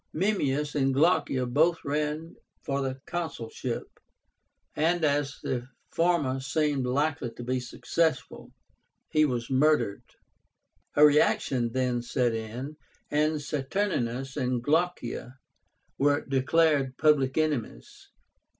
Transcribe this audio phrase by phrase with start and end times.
[0.15, 3.83] Memmius and Glaucia both ran for the consulship,
[4.75, 8.51] and as the former seemed likely to be successful,
[9.11, 10.01] he was murdered.
[10.95, 12.77] A reaction then set in,
[13.11, 15.35] and Saturnínus and Glaucia
[15.99, 18.09] were declared public enemies.